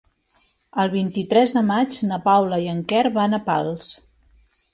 [0.83, 3.93] El vint-i-tres de maig na Paula i en Quer van a Pals.